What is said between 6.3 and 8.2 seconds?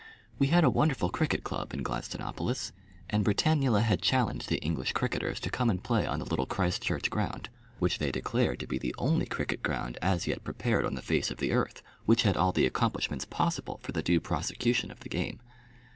Christchurch ground, which they